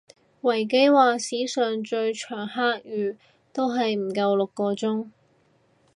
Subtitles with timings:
[0.41, 3.15] 維基話史上最長黑雨
[3.53, 5.09] 都係唔夠六個鐘